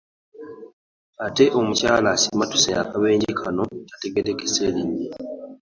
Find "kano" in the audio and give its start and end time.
3.39-3.63